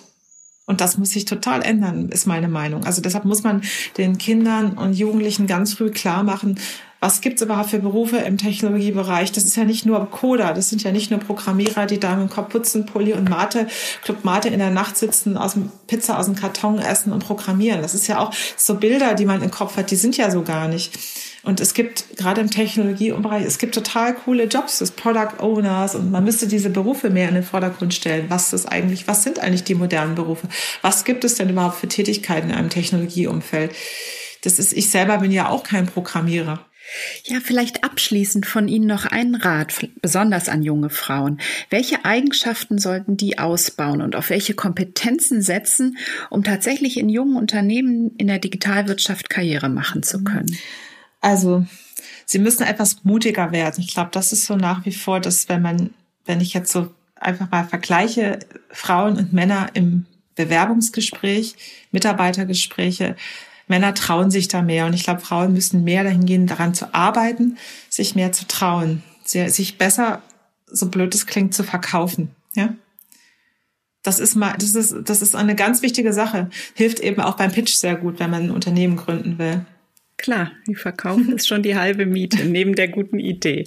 [0.69, 2.85] Und das muss sich total ändern, ist meine Meinung.
[2.85, 3.63] Also deshalb muss man
[3.97, 6.59] den Kindern und Jugendlichen ganz früh klar machen,
[6.99, 9.31] was gibt's überhaupt für Berufe im Technologiebereich?
[9.31, 12.29] Das ist ja nicht nur Coder, das sind ja nicht nur Programmierer, die da mit
[12.29, 13.65] Kopf putzen, Pulli und Mate,
[14.03, 17.81] Club Mate in der Nacht sitzen, aus dem Pizza aus dem Karton essen und programmieren.
[17.81, 20.43] Das ist ja auch so Bilder, die man im Kopf hat, die sind ja so
[20.43, 20.99] gar nicht.
[21.43, 26.11] Und es gibt gerade im Technologiebereich, es gibt total coole Jobs des Product Owners und
[26.11, 28.25] man müsste diese Berufe mehr in den Vordergrund stellen.
[28.29, 30.47] Was ist eigentlich, was sind eigentlich die modernen Berufe?
[30.81, 33.71] Was gibt es denn überhaupt für Tätigkeiten in einem Technologieumfeld?
[34.43, 36.65] Das ist, ich selber bin ja auch kein Programmierer.
[37.25, 41.39] Ja, vielleicht abschließend von Ihnen noch ein Rat, besonders an junge Frauen.
[41.69, 45.97] Welche Eigenschaften sollten die ausbauen und auf welche Kompetenzen setzen,
[46.29, 50.57] um tatsächlich in jungen Unternehmen in der Digitalwirtschaft Karriere machen zu können?
[51.21, 51.65] Also,
[52.25, 53.81] sie müssen etwas mutiger werden.
[53.81, 55.93] Ich glaube, das ist so nach wie vor, dass wenn man,
[56.25, 58.39] wenn ich jetzt so einfach mal vergleiche,
[58.71, 60.05] Frauen und Männer im
[60.35, 61.55] Bewerbungsgespräch,
[61.91, 63.15] Mitarbeitergespräche,
[63.67, 64.85] Männer trauen sich da mehr.
[64.85, 67.57] Und ich glaube, Frauen müssen mehr dahin gehen, daran zu arbeiten,
[67.89, 70.21] sich mehr zu trauen, sich besser,
[70.65, 72.35] so blöd es klingt, zu verkaufen.
[72.55, 72.73] Ja.
[74.01, 76.49] Das ist mal, das ist, das ist eine ganz wichtige Sache.
[76.73, 79.65] Hilft eben auch beim Pitch sehr gut, wenn man ein Unternehmen gründen will.
[80.19, 83.63] Klar, die Verkaufen ist schon die halbe Miete neben der guten Idee.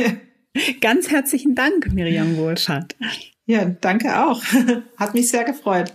[0.80, 2.96] Ganz herzlichen Dank, Miriam Wohlschat.
[3.44, 4.42] Ja, danke auch.
[4.96, 5.92] Hat mich sehr gefreut.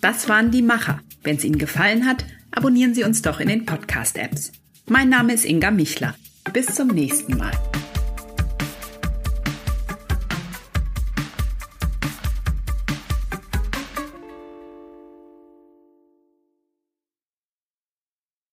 [0.00, 1.00] Das waren die Macher.
[1.22, 4.52] Wenn es Ihnen gefallen hat, abonnieren Sie uns doch in den Podcast-Apps.
[4.88, 6.16] Mein Name ist Inga Michler.
[6.52, 7.52] Bis zum nächsten Mal.